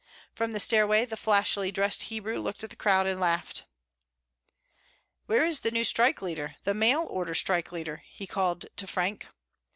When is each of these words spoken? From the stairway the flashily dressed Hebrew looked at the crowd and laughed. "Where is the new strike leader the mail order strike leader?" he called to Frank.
From 0.33 0.51
the 0.51 0.59
stairway 0.59 1.05
the 1.05 1.15
flashily 1.15 1.71
dressed 1.71 2.01
Hebrew 2.09 2.39
looked 2.39 2.63
at 2.63 2.71
the 2.71 2.75
crowd 2.75 3.05
and 3.05 3.19
laughed. 3.19 3.65
"Where 5.27 5.45
is 5.45 5.59
the 5.59 5.69
new 5.69 5.83
strike 5.83 6.23
leader 6.23 6.55
the 6.63 6.73
mail 6.73 7.03
order 7.07 7.35
strike 7.35 7.71
leader?" 7.71 8.01
he 8.11 8.25
called 8.25 8.65
to 8.77 8.87
Frank. 8.87 9.27